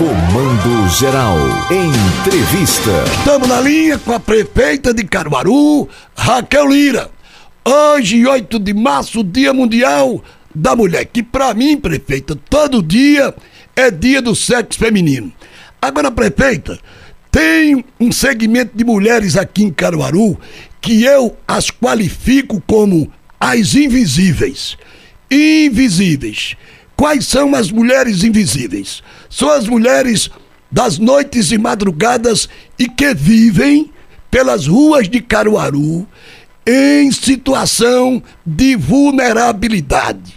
[0.00, 1.36] Comando Geral.
[1.70, 3.04] Entrevista.
[3.18, 5.86] Estamos na linha com a prefeita de Caruaru,
[6.16, 7.10] Raquel Lira.
[7.62, 10.24] Hoje, 8 de março, Dia Mundial
[10.54, 13.34] da Mulher, que para mim, prefeita, todo dia
[13.76, 15.30] é dia do sexo feminino.
[15.82, 16.78] Agora, prefeita,
[17.30, 20.40] tem um segmento de mulheres aqui em Caruaru
[20.80, 24.78] que eu as qualifico como as invisíveis.
[25.30, 26.56] Invisíveis.
[26.96, 29.02] Quais são as mulheres invisíveis?
[29.30, 30.28] São as mulheres
[30.70, 32.48] das noites e madrugadas
[32.78, 33.90] e que vivem
[34.30, 36.06] pelas ruas de Caruaru
[36.66, 40.34] em situação de vulnerabilidade.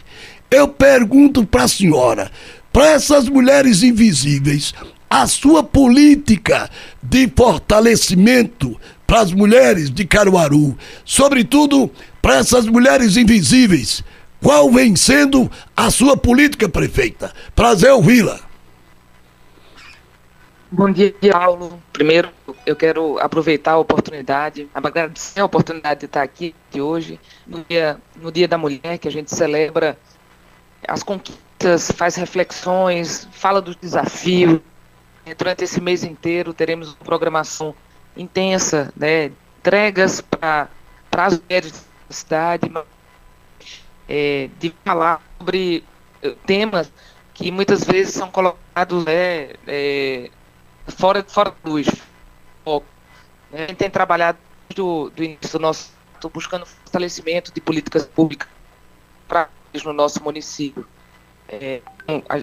[0.49, 2.31] Eu pergunto para a senhora,
[2.71, 4.73] para essas mulheres invisíveis,
[5.09, 6.69] a sua política
[7.01, 14.03] de fortalecimento para as mulheres de Caruaru, sobretudo para essas mulheres invisíveis,
[14.41, 17.31] qual vem sendo a sua política, prefeita?
[17.55, 18.52] Prazer ouvi-la.
[20.75, 21.79] Bom dia, Paulo.
[21.93, 22.31] Primeiro,
[22.65, 28.31] eu quero aproveitar a oportunidade, agradecer a oportunidade de estar aqui hoje, no dia, no
[28.31, 29.95] dia da Mulher, que a gente celebra
[30.87, 34.61] as conquistas, faz reflexões, fala dos desafios.
[35.37, 37.75] Durante esse mês inteiro teremos uma programação
[38.17, 40.69] intensa, né, entregas para
[41.11, 42.73] as mulheres da cidade,
[44.09, 45.83] é, de falar sobre
[46.23, 46.91] eh, temas
[47.35, 50.31] que muitas vezes são colocados né, é,
[50.87, 51.87] fora, fora da luz.
[52.65, 54.37] A gente tem trabalhado
[54.75, 55.91] do, do início do nosso
[56.33, 58.47] buscando fortalecimento de políticas públicas
[59.27, 59.49] para
[59.83, 60.87] no nosso município.
[61.49, 61.81] É,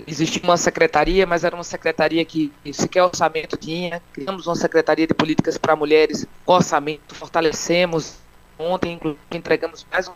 [0.07, 4.03] existia uma secretaria, mas era uma secretaria que sequer orçamento tinha.
[4.13, 8.19] Criamos uma secretaria de políticas para mulheres orçamento, fortalecemos
[8.61, 10.13] Ontem, inclusive, entregamos mais um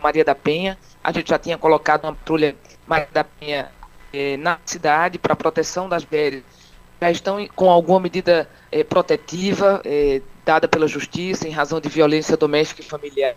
[0.00, 0.78] Maria da Penha.
[1.02, 2.54] A gente já tinha colocado uma patrulha
[2.86, 3.72] Maria da Penha
[4.12, 6.44] eh, na cidade para proteção das mulheres.
[7.00, 12.36] Já estão com alguma medida eh, protetiva eh, dada pela Justiça em razão de violência
[12.36, 13.34] doméstica e familiar,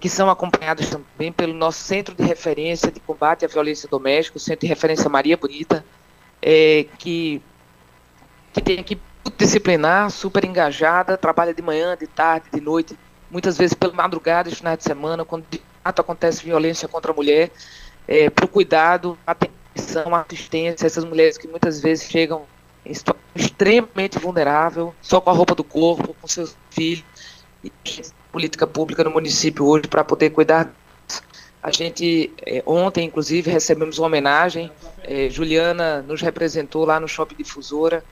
[0.00, 4.40] que são acompanhadas também pelo nosso Centro de Referência de Combate à Violência Doméstica, o
[4.40, 5.84] Centro de Referência Maria Bonita,
[6.98, 7.40] que,
[8.52, 9.00] que tem equipe
[9.36, 12.98] disciplinar, super engajada, trabalha de manhã, de tarde, de noite,
[13.30, 17.14] muitas vezes pela madrugada e finais de semana, quando de fato acontece violência contra a
[17.14, 17.50] mulher,
[18.06, 22.44] é, para o cuidado, atenção, assistência, essas mulheres que muitas vezes chegam
[22.88, 27.04] em situação extremamente vulnerável, só com a roupa do corpo, com seus filhos,
[27.64, 27.72] e
[28.32, 30.72] política pública no município hoje para poder cuidar
[31.62, 34.70] a gente, é, ontem, inclusive, recebemos uma homenagem.
[35.02, 38.04] É, Juliana nos representou lá no Shopping Difusora.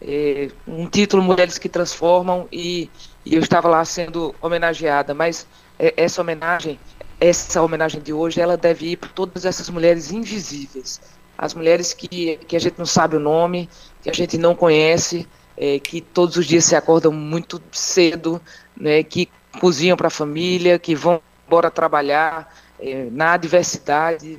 [0.00, 2.90] É, um título Mulheres que Transformam e
[3.24, 5.46] e eu estava lá sendo homenageada, mas
[5.78, 6.78] essa homenagem,
[7.20, 11.00] essa homenagem de hoje, ela deve ir para todas essas mulheres invisíveis,
[11.36, 13.68] as mulheres que, que a gente não sabe o nome,
[14.02, 18.40] que a gente não conhece, é, que todos os dias se acordam muito cedo,
[18.76, 19.28] né, que
[19.60, 24.38] cozinham para a família, que vão embora trabalhar é, na adversidade,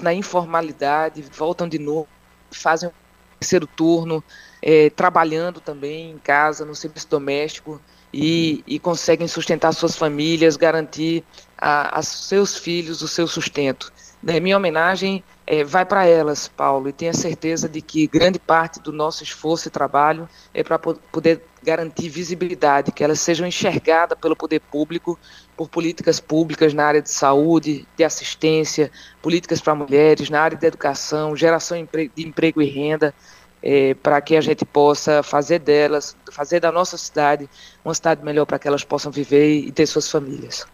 [0.00, 2.08] na informalidade, voltam de novo,
[2.50, 2.92] fazem o
[3.38, 4.22] terceiro turno,
[4.60, 7.80] é, trabalhando também em casa, no serviço doméstico
[8.12, 11.24] e, e conseguem sustentar suas famílias, garantir
[11.56, 13.92] a, a seus filhos o seu sustento.
[14.22, 14.38] Né?
[14.38, 18.92] Minha homenagem é, vai para elas, Paulo, e tenha certeza de que grande parte do
[18.92, 24.60] nosso esforço e trabalho é para poder garantir visibilidade, que elas sejam enxergadas pelo poder
[24.60, 25.18] público
[25.56, 30.66] por políticas públicas na área de saúde, de assistência, políticas para mulheres, na área de
[30.66, 31.76] educação, geração
[32.14, 33.14] de emprego e renda,
[33.62, 37.48] é, para que a gente possa fazer delas, fazer da nossa cidade
[37.84, 40.66] uma cidade melhor para que elas possam viver e ter suas famílias.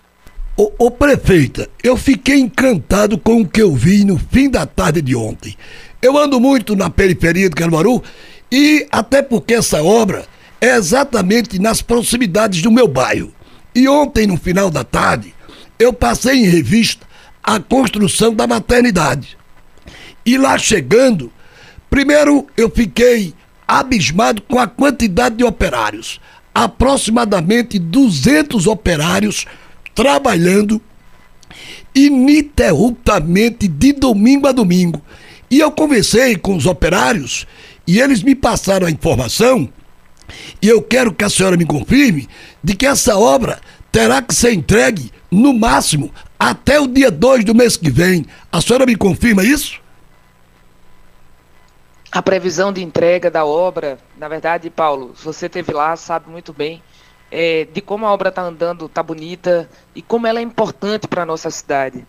[0.56, 5.03] Ô, ô, prefeita, eu fiquei encantado com o que eu vi no fim da tarde
[5.03, 5.56] de ontem.
[6.00, 8.03] Eu ando muito na periferia de Caruaru
[8.50, 10.25] e até porque essa obra
[10.61, 13.33] é exatamente nas proximidades do meu bairro.
[13.75, 15.34] E ontem, no final da tarde,
[15.78, 17.06] eu passei em revista
[17.43, 19.37] a construção da maternidade.
[20.25, 21.31] E lá chegando,
[21.97, 23.32] Primeiro, eu fiquei
[23.67, 26.20] abismado com a quantidade de operários.
[26.55, 29.47] Aproximadamente 200 operários
[29.96, 30.81] trabalhando
[31.94, 35.02] ininterruptamente de domingo a domingo.
[35.50, 37.46] E eu conversei com os operários
[37.87, 39.69] e eles me passaram a informação,
[40.60, 42.28] e eu quero que a senhora me confirme,
[42.62, 43.60] de que essa obra
[43.93, 48.26] terá que ser entregue, no máximo, até o dia 2 do mês que vem.
[48.50, 49.81] A senhora me confirma isso?
[52.16, 56.82] a previsão de entrega da obra, na verdade, Paulo, você teve lá, sabe muito bem
[57.38, 61.23] é, de como a obra está andando, está bonita e como ela é importante para
[61.23, 62.06] a nossa cidade.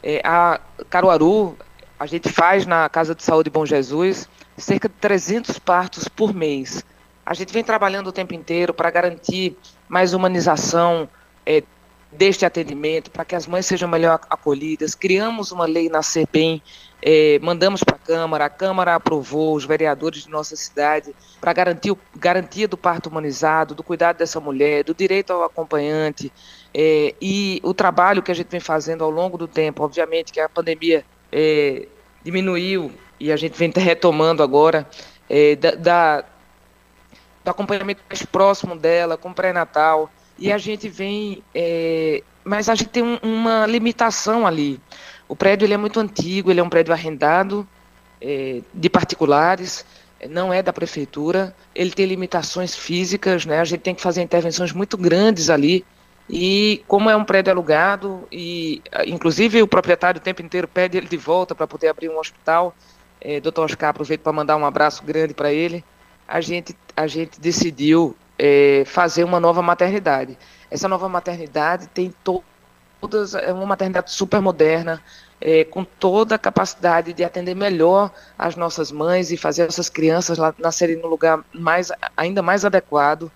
[0.00, 1.56] É, a Caruaru
[1.98, 6.84] a gente faz na Casa de Saúde Bom Jesus cerca de 300 partos por mês.
[7.26, 9.56] A gente vem trabalhando o tempo inteiro para garantir
[9.88, 11.08] mais humanização
[11.44, 11.64] é,
[12.12, 14.94] deste atendimento, para que as mães sejam melhor acolhidas.
[14.94, 16.62] Criamos uma lei na CEPEM,
[17.00, 21.96] é, mandamos para a Câmara, a Câmara aprovou, os vereadores de nossa cidade, para garantir
[22.16, 26.32] garantia do parto humanizado, do cuidado dessa mulher, do direito ao acompanhante,
[26.74, 30.40] é, e o trabalho que a gente vem fazendo ao longo do tempo, obviamente que
[30.40, 31.86] a pandemia é,
[32.22, 34.88] diminuiu e a gente vem retomando agora,
[35.28, 36.24] é, da, da,
[37.44, 42.90] do acompanhamento mais próximo dela, com pré-natal, e a gente vem, é, mas a gente
[42.90, 44.80] tem um, uma limitação ali.
[45.28, 47.68] O prédio ele é muito antigo, ele é um prédio arrendado
[48.20, 49.84] é, de particulares,
[50.28, 53.60] não é da prefeitura, ele tem limitações físicas, né?
[53.60, 55.84] A gente tem que fazer intervenções muito grandes ali.
[56.28, 61.06] E como é um prédio alugado, e inclusive o proprietário o tempo inteiro pede ele
[61.06, 62.74] de volta para poder abrir um hospital,
[63.20, 65.84] é, Oscar, aproveito para mandar um abraço grande para ele,
[66.26, 70.36] a gente, a gente decidiu é, fazer uma nova maternidade.
[70.70, 72.44] Essa nova maternidade tem to
[73.00, 75.02] todas, é uma maternidade super moderna,
[75.40, 80.38] é, com toda a capacidade de atender melhor as nossas mães e fazer essas crianças
[80.38, 83.30] lá nascerem no lugar mais, ainda mais adequado.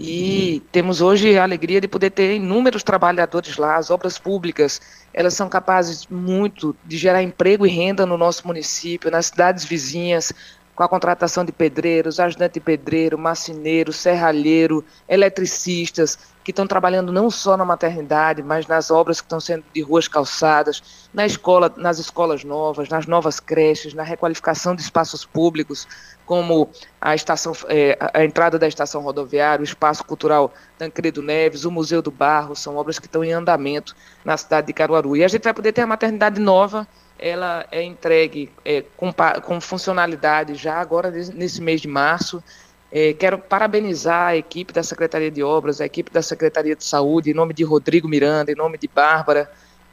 [0.00, 4.80] E temos hoje a alegria de poder ter inúmeros trabalhadores lá, as obras públicas,
[5.12, 10.32] elas são capazes muito de gerar emprego e renda no nosso município, nas cidades vizinhas,
[10.78, 17.32] com a contratação de pedreiros, ajudante de pedreiro, marceneiro, serralheiro, eletricistas, que estão trabalhando não
[17.32, 21.98] só na maternidade, mas nas obras que estão sendo de ruas calçadas, na escola, nas
[21.98, 25.84] escolas novas, nas novas creches, na requalificação de espaços públicos,
[26.24, 26.70] como
[27.00, 32.00] a estação, é, a entrada da estação rodoviária, o espaço cultural Tancredo Neves, o Museu
[32.00, 35.16] do Barro, são obras que estão em andamento na cidade de Caruaru.
[35.16, 36.86] E a gente vai poder ter a maternidade nova
[37.18, 39.12] ela é entregue é, com,
[39.42, 42.42] com, funcionalidade já agora nesse mês de março.
[42.90, 47.30] É, quero parabenizar a equipe da Secretaria de Obras, a equipe da Secretaria de Saúde,
[47.30, 49.50] em nome de Rodrigo Miranda, em nome de Bárbara.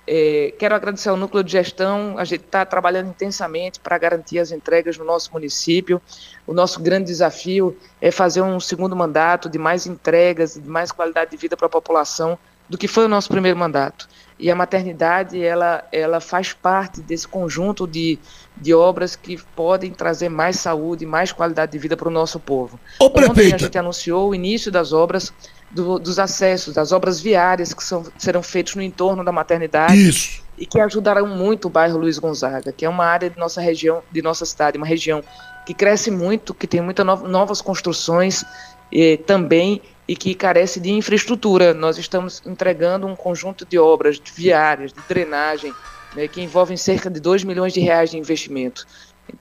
[0.07, 4.51] É, quero agradecer ao núcleo de gestão, a gente está trabalhando intensamente para garantir as
[4.51, 5.99] entregas no nosso município.
[6.45, 11.31] O nosso grande desafio é fazer um segundo mandato de mais entregas, de mais qualidade
[11.31, 12.37] de vida para a população
[12.69, 14.07] do que foi o nosso primeiro mandato.
[14.37, 18.19] E a maternidade, ela, ela faz parte desse conjunto de,
[18.57, 22.77] de obras que podem trazer mais saúde, mais qualidade de vida para o nosso povo.
[22.99, 25.31] Ô, Ontem a gente anunciou o início das obras,
[25.71, 29.95] do, dos acessos, das obras viárias que são, serão feitas no entorno da maternidade.
[29.95, 30.43] Isso.
[30.57, 34.01] E que ajudarão muito o bairro Luiz Gonzaga, que é uma área de nossa região,
[34.11, 35.21] de nossa cidade, uma região
[35.65, 38.45] que cresce muito, que tem muitas novas construções
[38.91, 41.73] eh, também e que carece de infraestrutura.
[41.73, 45.73] Nós estamos entregando um conjunto de obras viárias, de drenagem,
[46.15, 48.85] né, que envolvem cerca de 2 milhões de reais de investimento.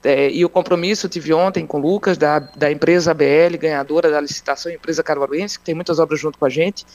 [0.03, 4.19] É, e o compromisso tive ontem com o Lucas, da, da empresa ABL, ganhadora da
[4.19, 6.85] licitação, empresa caruaruense, que tem muitas obras junto com a gente,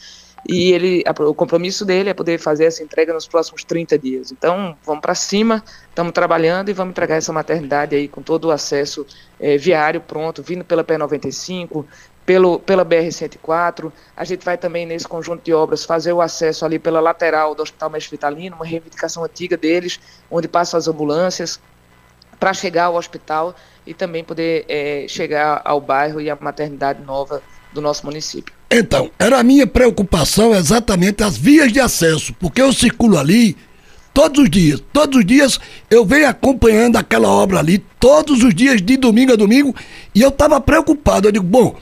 [0.49, 4.33] e ele, a, o compromisso dele é poder fazer essa entrega nos próximos 30 dias.
[4.33, 8.51] Então, vamos para cima, estamos trabalhando e vamos entregar essa maternidade aí com todo o
[8.51, 9.07] acesso
[9.39, 11.85] é, viário pronto, vindo pela P95,
[12.31, 13.91] pelo, pela BR-104.
[14.17, 17.63] A gente vai também, nesse conjunto de obras, fazer o acesso ali pela lateral do
[17.65, 19.99] Hospital Mestre Vitalino, uma reivindicação antiga deles,
[20.31, 21.59] onde passam as ambulâncias,
[22.39, 23.53] para chegar ao hospital
[23.85, 28.55] e também poder é, chegar ao bairro e à maternidade nova do nosso município.
[28.71, 33.57] Então, era a minha preocupação exatamente as vias de acesso, porque eu circulo ali
[34.15, 34.81] todos os dias.
[34.93, 35.59] Todos os dias
[35.91, 39.75] eu venho acompanhando aquela obra ali, todos os dias, de domingo a domingo,
[40.15, 41.27] e eu estava preocupado.
[41.27, 41.77] Eu digo, bom,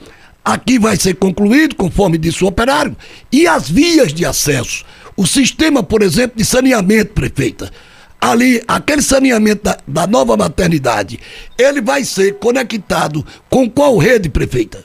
[0.44, 2.96] aqui vai ser concluído, conforme disse o operário,
[3.30, 4.84] e as vias de acesso.
[5.16, 7.70] O sistema, por exemplo, de saneamento, prefeita.
[8.20, 11.20] Ali, aquele saneamento da, da nova maternidade,
[11.56, 14.84] ele vai ser conectado com qual rede, prefeita?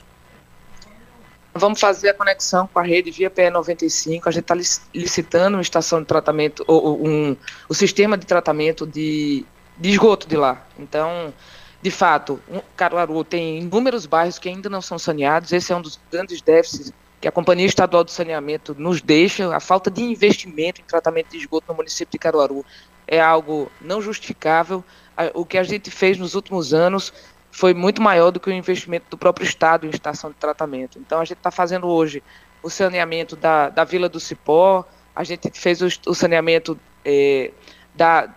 [1.56, 4.22] Vamos fazer a conexão com a rede via PE95.
[4.26, 4.56] A gente está
[4.94, 7.38] licitando uma estação de tratamento, ou, um,
[7.70, 9.46] o sistema de tratamento de,
[9.78, 10.66] de esgoto de lá.
[10.80, 11.32] Então,
[11.84, 12.42] de fato,
[12.78, 15.52] Caruaru tem inúmeros bairros que ainda não são saneados.
[15.52, 19.54] Esse é um dos grandes déficits que a Companhia Estadual do Saneamento nos deixa.
[19.54, 22.66] A falta de investimento em tratamento de esgoto no município de Caruaru
[23.06, 24.82] é algo não justificável.
[25.34, 27.12] O que a gente fez nos últimos anos
[27.52, 30.98] foi muito maior do que o investimento do próprio Estado em estação de tratamento.
[31.00, 32.24] Então, a gente está fazendo hoje
[32.64, 37.52] o saneamento da, da Vila do Cipó, a gente fez o, o saneamento é,
[37.94, 38.34] da,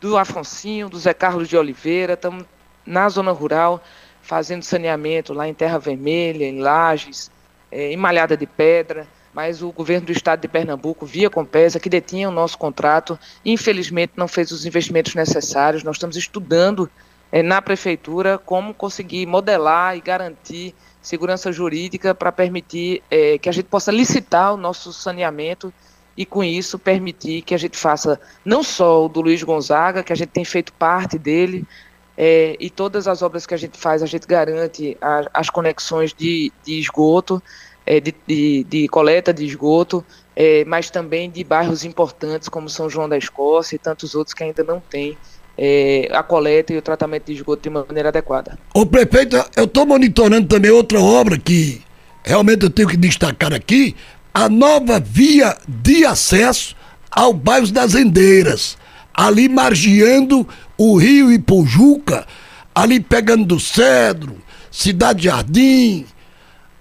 [0.00, 2.44] do Afonsinho, do Zé Carlos de Oliveira, estamos
[2.86, 3.82] na zona rural
[4.22, 7.30] fazendo saneamento lá em Terra Vermelha, em Lages,
[7.70, 9.06] é, em Malhada de Pedra.
[9.34, 14.12] mas o governo do estado de Pernambuco, via Compesa, que detinha o nosso contrato, infelizmente
[14.14, 15.82] não fez os investimentos necessários.
[15.82, 16.88] Nós estamos estudando
[17.32, 23.52] é, na prefeitura como conseguir modelar e garantir segurança jurídica para permitir é, que a
[23.52, 25.72] gente possa licitar o nosso saneamento
[26.16, 30.12] e com isso permitir que a gente faça não só o do Luiz Gonzaga, que
[30.12, 31.66] a gente tem feito parte dele,
[32.16, 36.12] é, e todas as obras que a gente faz, a gente garante a, as conexões
[36.12, 37.42] de, de esgoto,
[37.86, 40.04] é, de, de, de, coleta de esgoto,
[40.36, 44.44] é, mas também de bairros importantes como São João da Escócia e tantos outros que
[44.44, 45.16] ainda não têm
[45.56, 48.58] é, a coleta e o tratamento de esgoto de maneira adequada.
[48.74, 51.82] O prefeito, eu estou monitorando também outra obra que
[52.22, 53.96] realmente eu tenho que destacar aqui,
[54.32, 56.76] a nova via de acesso
[57.10, 58.78] ao bairro das Endeiras,
[59.14, 62.26] ali margeando o rio Ipujuca,
[62.74, 64.36] ali pegando do Cedro,
[64.70, 66.06] Cidade Jardim,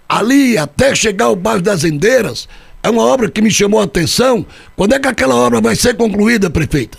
[0.07, 2.47] ali até chegar ao bairro das Endeiras,
[2.83, 4.45] é uma obra que me chamou a atenção.
[4.75, 6.97] Quando é que aquela obra vai ser concluída, prefeita?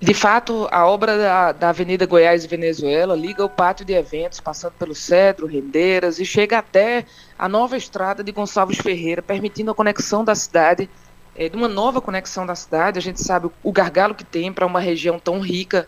[0.00, 4.38] De fato, a obra da, da, Avenida Goiás e Venezuela liga o pátio de eventos,
[4.38, 7.06] passando pelo Cedro, Rendeiras e chega até
[7.38, 10.90] a nova estrada de Gonçalves Ferreira, permitindo a conexão da cidade,
[11.36, 12.98] é, de uma nova conexão da cidade.
[12.98, 15.86] A gente sabe o gargalo que tem para uma região tão rica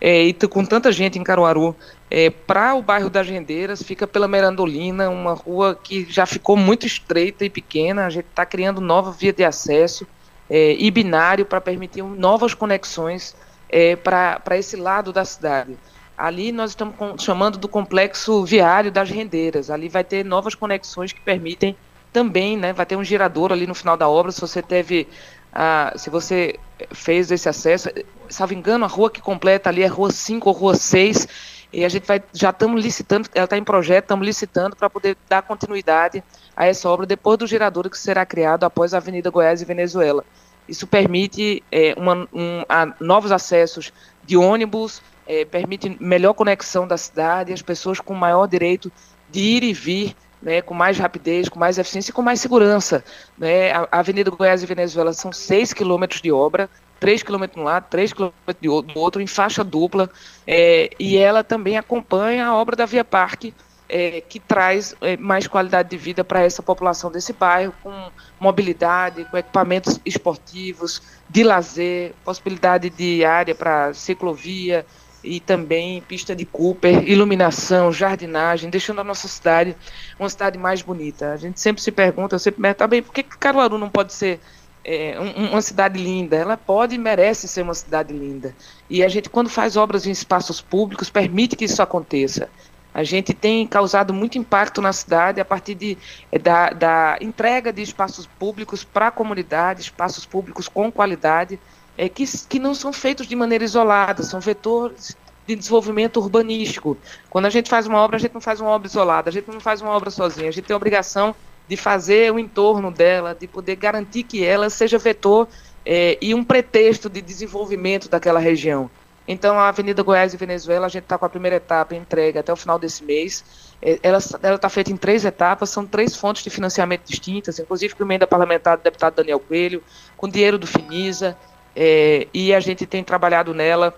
[0.00, 1.74] é, e com tanta gente em Caruaru.
[2.10, 6.86] É, para o bairro das Rendeiras, fica pela Merandolina, uma rua que já ficou muito
[6.86, 8.06] estreita e pequena.
[8.06, 10.06] A gente está criando nova via de acesso
[10.48, 13.34] é, e binário para permitir novas conexões
[13.68, 15.76] é, para esse lado da cidade.
[16.16, 19.70] Ali nós estamos com, chamando do complexo viário das rendeiras.
[19.70, 21.76] Ali vai ter novas conexões que permitem
[22.14, 22.72] também, né?
[22.72, 24.30] Vai ter um girador ali no final da obra.
[24.30, 25.08] Se você teve,
[25.52, 26.54] ah, se você
[26.92, 27.90] fez esse acesso,
[28.28, 31.26] salvo engano, a rua que completa ali é rua 5 ou rua 6.
[31.72, 35.16] E a gente vai, já estamos licitando, ela está em projeto, estamos licitando para poder
[35.28, 36.22] dar continuidade
[36.56, 40.24] a essa obra depois do girador que será criado após a Avenida Goiás e Venezuela.
[40.68, 43.92] Isso permite é, uma, um, a, novos acessos
[44.24, 48.90] de ônibus, é, permite melhor conexão da cidade, as pessoas com maior direito
[49.28, 53.02] de ir e vir, né, com mais rapidez, com mais eficiência e com mais segurança.
[53.36, 53.72] Né?
[53.72, 56.68] A, Avenida Goiás e Venezuela são 6 quilômetros de obra,
[57.00, 60.10] 3 quilômetros de um lado, 3 quilômetros do outro, em faixa dupla,
[60.46, 63.54] é, e ela também acompanha a obra da Via Parque,
[63.88, 69.24] é, que traz é, mais qualidade de vida para essa população desse bairro, com mobilidade,
[69.26, 74.84] com equipamentos esportivos, de lazer, possibilidade de área para ciclovia
[75.24, 79.74] e também pista de Cooper, iluminação, jardinagem, deixando a nossa cidade
[80.18, 81.32] uma cidade mais bonita.
[81.32, 84.12] A gente sempre se pergunta, eu sempre pergunto, tá bem, por que Caruaru não pode
[84.12, 84.38] ser
[84.84, 86.36] é, uma cidade linda?
[86.36, 88.54] Ela pode e merece ser uma cidade linda.
[88.88, 92.48] E a gente, quando faz obras em espaços públicos, permite que isso aconteça.
[92.92, 95.98] A gente tem causado muito impacto na cidade a partir de,
[96.30, 101.58] eh, da, da entrega de espaços públicos para a comunidade, espaços públicos com qualidade,
[101.96, 106.96] é, que, que não são feitos de maneira isolada, são vetores de desenvolvimento urbanístico.
[107.30, 109.50] Quando a gente faz uma obra, a gente não faz uma obra isolada, a gente
[109.50, 111.34] não faz uma obra sozinha, a gente tem a obrigação
[111.68, 115.48] de fazer o entorno dela, de poder garantir que ela seja vetor
[115.84, 118.90] é, e um pretexto de desenvolvimento daquela região.
[119.26, 122.52] Então, a Avenida Goiás e Venezuela, a gente está com a primeira etapa entregue até
[122.52, 123.42] o final desse mês.
[123.80, 128.02] É, ela está feita em três etapas, são três fontes de financiamento distintas, inclusive com
[128.02, 129.82] emenda parlamentar do deputado Daniel Coelho,
[130.16, 131.36] com dinheiro do Finisa,
[131.74, 133.94] é, e a gente tem trabalhado nela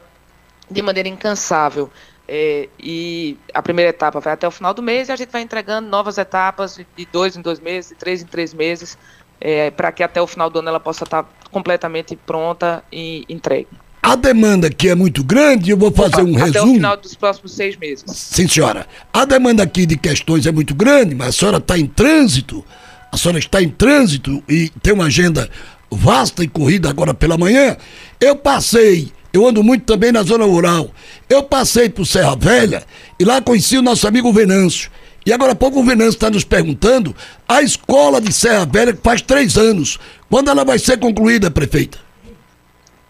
[0.71, 1.91] de maneira incansável.
[2.29, 5.43] É, e a primeira etapa vai até o final do mês e a gente vai
[5.43, 8.99] entregando novas etapas de dois em dois meses, de três em três meses,
[9.41, 13.25] é, para que até o final do ano ela possa estar tá completamente pronta e
[13.29, 13.69] entregue.
[14.03, 16.61] A demanda aqui é muito grande, eu vou fazer um Até resumo.
[16.61, 18.05] Até o final dos próximos seis meses.
[18.07, 18.87] Sim, senhora.
[19.13, 22.65] A demanda aqui de questões é muito grande, mas a senhora está em trânsito.
[23.11, 25.51] A senhora está em trânsito e tem uma agenda
[25.91, 27.77] vasta e corrida agora pela manhã.
[28.21, 30.91] Eu passei, eu ando muito também na zona rural.
[31.29, 32.85] Eu passei por Serra Velha
[33.19, 34.91] e lá conheci o nosso amigo Venâncio.
[35.25, 37.15] E agora há pouco o Venâncio está nos perguntando
[37.49, 39.99] a escola de Serra Velha que faz três anos.
[40.31, 41.99] Quando ela vai ser concluída, prefeita?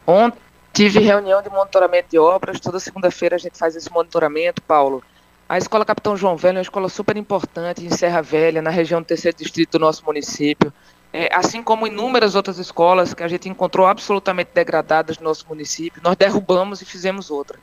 [0.06, 5.02] Ontem Tive reunião de monitoramento de obras, toda segunda-feira a gente faz esse monitoramento, Paulo.
[5.48, 9.00] A Escola Capitão João Velho é uma escola super importante em Serra Velha, na região
[9.00, 10.70] do terceiro distrito do nosso município.
[11.18, 16.02] É, assim como inúmeras outras escolas que a gente encontrou absolutamente degradadas no nosso município,
[16.04, 17.58] nós derrubamos e fizemos outra.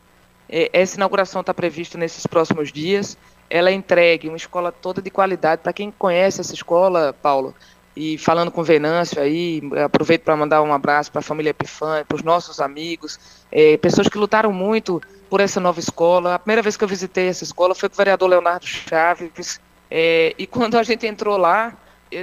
[0.49, 3.15] É, essa inauguração está prevista nesses próximos dias.
[3.51, 5.61] Ela é entregue, uma escola toda de qualidade.
[5.61, 7.53] Para quem conhece essa escola, Paulo,
[7.95, 12.15] e falando com Venâncio aí, aproveito para mandar um abraço para a família Epifânia, para
[12.15, 13.19] os nossos amigos,
[13.51, 16.33] é, pessoas que lutaram muito por essa nova escola.
[16.33, 20.33] A primeira vez que eu visitei essa escola foi com o vereador Leonardo Chaves, é,
[20.39, 21.77] e quando a gente entrou lá,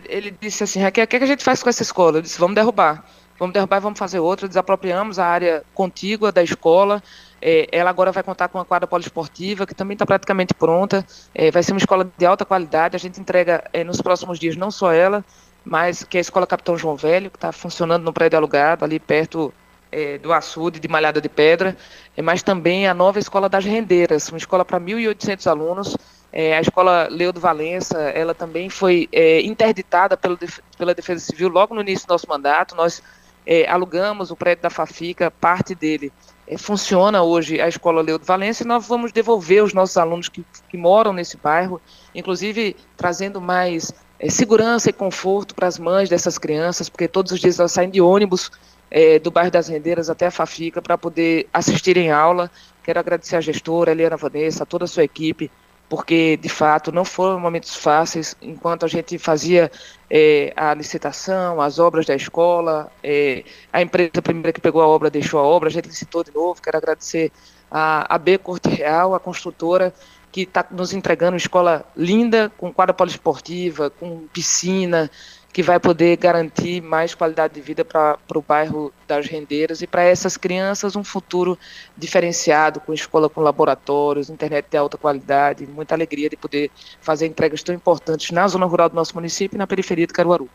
[0.08, 2.18] ele disse assim, Raquel, o que, é que a gente faz com essa escola?
[2.18, 3.04] Eu disse, vamos derrubar.
[3.38, 4.46] Vamos derrubar e vamos fazer outra.
[4.46, 7.02] Desapropriamos a área contígua da escola.
[7.40, 11.06] É, ela agora vai contar com uma quadra poliesportiva, que também está praticamente pronta.
[11.34, 12.96] É, vai ser uma escola de alta qualidade.
[12.96, 15.24] A gente entrega é, nos próximos dias não só ela,
[15.64, 19.00] mas que é a Escola Capitão João Velho, que está funcionando no prédio alugado, ali
[19.00, 19.52] perto
[19.90, 21.76] é, do açude de Malhada de Pedra,
[22.16, 25.96] é, mas também a nova Escola das Rendeiras, uma escola para 1.800 alunos.
[26.32, 30.38] É, a escola Leudo Valença, ela também foi é, interditada pelo,
[30.78, 32.76] pela Defesa Civil logo no início do nosso mandato.
[32.76, 33.02] Nós
[33.46, 36.12] é, alugamos o prédio da Fafica, parte dele
[36.50, 40.44] é, funciona hoje a escola Leudo Valença e nós vamos devolver os nossos alunos que,
[40.68, 41.80] que moram nesse bairro,
[42.12, 47.38] inclusive trazendo mais é, segurança e conforto para as mães dessas crianças, porque todos os
[47.38, 48.50] dias elas saem de ônibus
[48.90, 52.50] é, do bairro das Rendeiras até a Fafica para poder assistirem aula.
[52.82, 55.48] Quero agradecer a gestora, Eliana Vanessa, a toda a sua equipe,
[55.90, 59.72] porque de fato não foram momentos fáceis enquanto a gente fazia
[60.08, 63.42] é, a licitação, as obras da escola, é,
[63.72, 66.62] a empresa primeira que pegou a obra deixou a obra, a gente licitou de novo.
[66.62, 67.32] Quero agradecer
[67.68, 69.92] a, a B Corte Real, a construtora,
[70.30, 75.10] que está nos entregando uma escola linda, com quadra poliesportiva, com piscina,
[75.52, 80.04] que vai poder garantir mais qualidade de vida para o bairro das Rendeiras e para
[80.04, 81.58] essas crianças um futuro
[81.96, 87.62] diferenciado, com escola com laboratórios, internet de alta qualidade, muita alegria de poder fazer entregas
[87.62, 90.48] tão importantes na zona rural do nosso município e na periferia de Caruaru.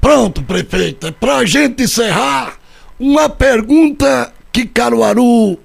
[0.00, 2.58] Pronto, prefeita, para a gente encerrar,
[2.98, 5.58] uma pergunta que Caruaru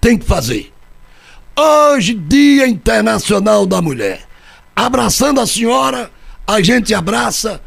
[0.00, 0.72] tem que fazer.
[1.56, 4.22] Hoje, Dia Internacional da Mulher.
[4.74, 6.10] Abraçando a senhora
[6.46, 7.60] a gente abraça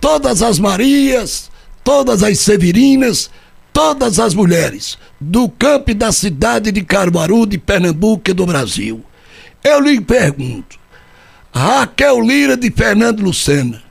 [0.00, 1.50] todas as Marias,
[1.82, 3.30] todas as Severinas,
[3.72, 9.04] todas as mulheres do campo e da cidade de Caruaru, de Pernambuco e do Brasil.
[9.62, 10.78] Eu lhe pergunto,
[11.52, 13.82] Raquel Lira de Fernando Lucena,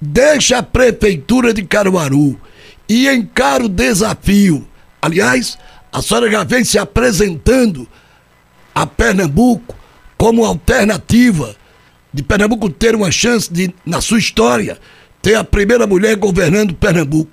[0.00, 2.38] deixa a prefeitura de Caruaru
[2.88, 4.66] e encara o desafio.
[5.00, 5.58] Aliás,
[5.90, 7.88] a senhora já vem se apresentando
[8.74, 9.74] a Pernambuco
[10.16, 11.56] como alternativa
[12.12, 14.78] de Pernambuco ter uma chance de, na sua história,
[15.20, 17.30] ter a primeira mulher governando Pernambuco.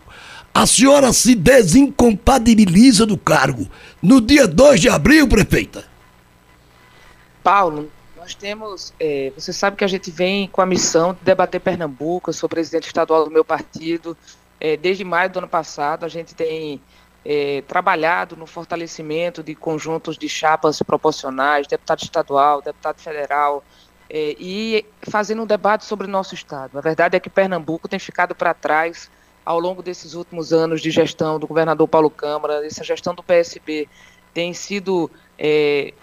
[0.53, 3.67] A senhora se desincompatibiliza do cargo
[4.01, 5.85] no dia 2 de abril, prefeita?
[7.43, 8.93] Paulo, nós temos.
[8.99, 12.29] É, você sabe que a gente vem com a missão de debater Pernambuco.
[12.29, 14.17] Eu sou presidente estadual do meu partido.
[14.59, 16.81] É, desde maio do ano passado, a gente tem
[17.23, 23.63] é, trabalhado no fortalecimento de conjuntos de chapas proporcionais, deputado estadual, deputado federal,
[24.09, 26.77] é, e fazendo um debate sobre o nosso Estado.
[26.77, 29.09] A verdade é que Pernambuco tem ficado para trás
[29.45, 33.87] ao longo desses últimos anos de gestão do governador Paulo Câmara, essa gestão do PSB
[34.33, 35.93] tem sido é,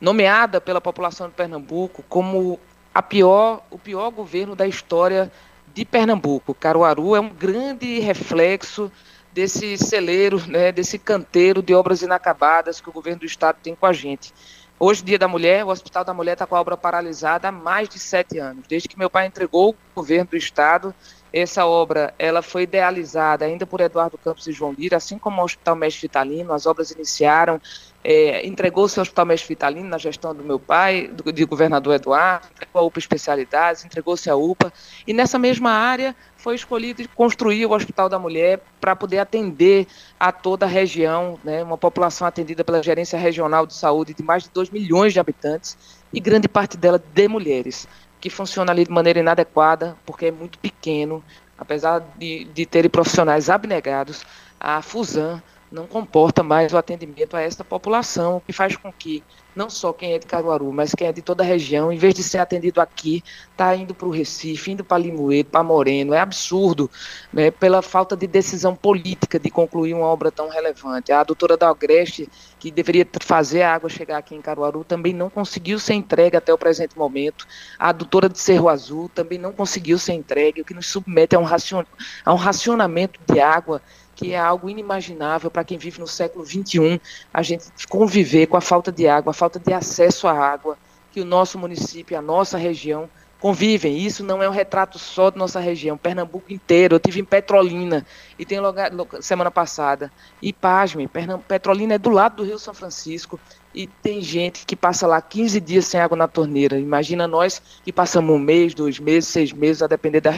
[0.00, 2.58] nomeada pela população de Pernambuco como
[2.94, 5.30] a pior, o pior governo da história
[5.74, 6.54] de Pernambuco.
[6.54, 8.90] Caruaru é um grande reflexo
[9.32, 13.86] desse celeiro, né, desse canteiro de obras inacabadas que o governo do estado tem com
[13.86, 14.32] a gente.
[14.80, 17.88] Hoje, Dia da Mulher, o Hospital da Mulher está com a obra paralisada há mais
[17.88, 18.64] de sete anos.
[18.68, 20.94] Desde que meu pai entregou o governo do Estado,
[21.32, 25.44] essa obra ela foi idealizada ainda por Eduardo Campos e João Lira, assim como o
[25.44, 26.52] Hospital Mestre Vitalino.
[26.52, 27.60] As obras iniciaram,
[28.02, 32.46] é, entregou-se ao Hospital Mestre Vitalino na gestão do meu pai, do, de governador Eduardo,
[32.52, 34.72] entregou a UPA Especialidades, entregou-se a UPA.
[35.06, 39.86] E nessa mesma área foi escolhido construir o Hospital da Mulher para poder atender
[40.18, 44.44] a toda a região, né, uma população atendida pela Gerência Regional de Saúde de mais
[44.44, 45.76] de 2 milhões de habitantes
[46.12, 47.86] e grande parte dela de mulheres,
[48.20, 51.22] que funciona ali de maneira inadequada, porque é muito pequeno,
[51.56, 54.24] apesar de, de terem profissionais abnegados,
[54.58, 59.22] a Fusan não comporta mais o atendimento a essa população, que faz com que
[59.58, 62.14] não só quem é de Caruaru, mas quem é de toda a região, em vez
[62.14, 66.14] de ser atendido aqui, está indo para o Recife, indo para Limoeiro, para Moreno.
[66.14, 66.88] É absurdo,
[67.32, 71.10] né, pela falta de decisão política de concluir uma obra tão relevante.
[71.10, 72.28] A doutora da Agreste,
[72.60, 76.54] que deveria fazer a água chegar aqui em Caruaru, também não conseguiu ser entregue até
[76.54, 77.44] o presente momento.
[77.76, 81.38] A doutora de Cerro Azul também não conseguiu ser entregue, o que nos submete a
[81.40, 81.82] um, racion...
[82.24, 83.82] a um racionamento de água
[84.18, 87.00] que é algo inimaginável para quem vive no século XXI,
[87.32, 90.76] a gente conviver com a falta de água, a falta de acesso à água,
[91.12, 93.96] que o nosso município, a nossa região convivem.
[93.96, 96.96] Isso não é um retrato só da nossa região, Pernambuco inteiro.
[96.96, 98.04] Eu tive em Petrolina
[98.36, 100.10] e tem lugar semana passada.
[100.42, 101.08] E pasme,
[101.46, 103.38] Petrolina é do lado do Rio São Francisco
[103.72, 106.76] e tem gente que passa lá 15 dias sem água na torneira.
[106.76, 110.32] Imagina nós que passamos um mês, dois meses, seis meses, a depender da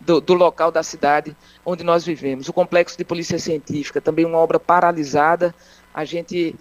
[0.00, 2.48] do, do, local da cidade onde nós vivemos.
[2.48, 5.54] O complexo de polícia científica, também uma obra paralisada.
[5.92, 6.56] A gente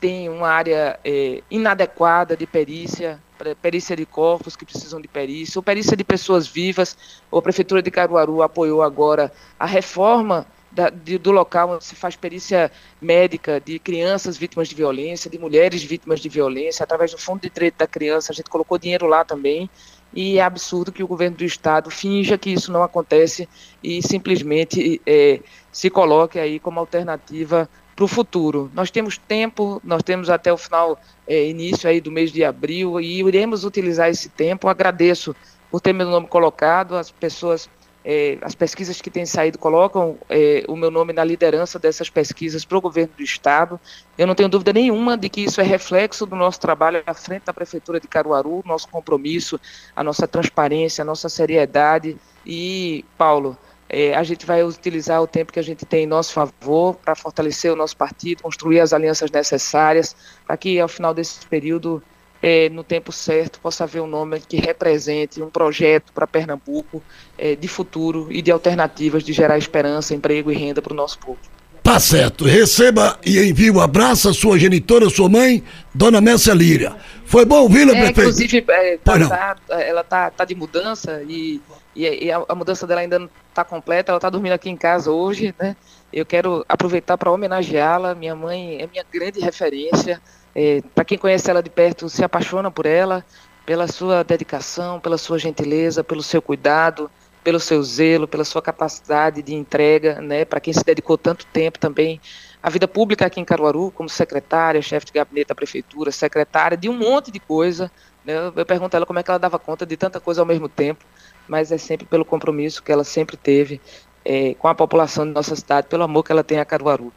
[0.00, 3.20] tem uma área é, inadequada de perícia,
[3.60, 6.96] perícia de corpos que precisam de perícia, ou perícia de pessoas vivas.
[7.30, 12.16] A Prefeitura de Caruaru apoiou agora a reforma da, de, do local onde se faz
[12.16, 17.42] perícia médica de crianças vítimas de violência, de mulheres vítimas de violência, através do Fundo
[17.42, 19.70] de Direito da Criança, a gente colocou dinheiro lá também,
[20.14, 23.48] e é absurdo que o governo do Estado finja que isso não acontece
[23.82, 25.40] e simplesmente é,
[25.72, 28.70] se coloque aí como alternativa para o futuro.
[28.74, 33.00] Nós temos tempo, nós temos até o final, é, início aí do mês de abril,
[33.00, 34.68] e iremos utilizar esse tempo.
[34.68, 35.34] Agradeço
[35.70, 37.68] por ter meu nome colocado, as pessoas
[38.04, 42.64] é, as pesquisas que têm saído colocam é, o meu nome na liderança dessas pesquisas
[42.64, 43.80] para o governo do Estado.
[44.18, 47.44] Eu não tenho dúvida nenhuma de que isso é reflexo do nosso trabalho à frente
[47.44, 49.58] da Prefeitura de Caruaru, nosso compromisso,
[49.96, 52.18] a nossa transparência, a nossa seriedade.
[52.44, 53.56] E, Paulo,
[53.88, 57.14] é, a gente vai utilizar o tempo que a gente tem em nosso favor para
[57.14, 60.14] fortalecer o nosso partido, construir as alianças necessárias,
[60.46, 62.02] para que ao final desse período
[62.46, 67.02] é, no tempo certo, possa haver um nome que represente um projeto para Pernambuco
[67.38, 71.18] é, de futuro e de alternativas de gerar esperança, emprego e renda para o nosso
[71.18, 71.38] povo.
[71.82, 72.44] Tá certo.
[72.44, 76.94] Receba e envie um abraço à sua genitora, sua mãe, Dona Messia Líria.
[77.24, 78.20] Foi bom ouvi-la, é, prefeito?
[78.20, 81.62] Inclusive, é, tá, tá, ela tá, tá de mudança e,
[81.96, 84.12] e, a, a, mudança dela ainda não está completa.
[84.12, 85.74] Ela está dormindo aqui em casa hoje, né?
[86.12, 88.14] Eu quero aproveitar para homenageá-la.
[88.14, 90.20] Minha mãe é minha grande referência.
[90.54, 93.24] É, Para quem conhece ela de perto, se apaixona por ela,
[93.66, 97.10] pela sua dedicação, pela sua gentileza, pelo seu cuidado,
[97.42, 100.44] pelo seu zelo, pela sua capacidade de entrega, né?
[100.44, 102.20] Para quem se dedicou tanto tempo também
[102.62, 106.88] à vida pública aqui em Caruaru, como secretária, chefe de gabinete da prefeitura, secretária de
[106.88, 107.90] um monte de coisa.
[108.24, 108.34] Né?
[108.56, 110.68] Eu pergunto a ela como é que ela dava conta de tanta coisa ao mesmo
[110.68, 111.04] tempo,
[111.46, 113.80] mas é sempre pelo compromisso que ela sempre teve
[114.24, 117.12] é, com a população de nossa cidade, pelo amor que ela tem a Caruaru.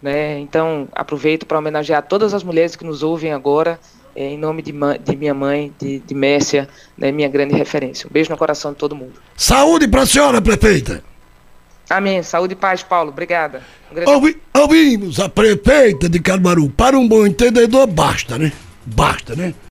[0.00, 0.38] Né?
[0.38, 3.80] Então, aproveito para homenagear todas as mulheres que nos ouvem agora,
[4.14, 8.06] é, em nome de, de, minha mãe, de, de Mércia, né, minha grande referência.
[8.08, 9.14] Um beijo no coração de todo mundo.
[9.36, 11.02] Saúde para a senhora, prefeita!
[11.88, 12.22] Amém.
[12.22, 13.10] Saúde e paz, Paulo.
[13.10, 13.62] Obrigada.
[13.90, 16.68] Um Ouvi, ouvimos a prefeita de Caruaru.
[16.68, 18.52] Para um bom entendedor, basta, né?
[18.84, 19.54] Basta, né?